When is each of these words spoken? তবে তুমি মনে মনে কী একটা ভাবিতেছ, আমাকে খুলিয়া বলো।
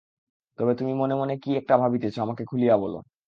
তবে 0.59 0.73
তুমি 0.75 0.93
মনে 0.93 1.15
মনে 1.15 1.33
কী 1.43 1.49
একটা 1.57 1.75
ভাবিতেছ, 1.77 2.15
আমাকে 2.19 2.43
খুলিয়া 2.45 2.75
বলো। 2.77 2.97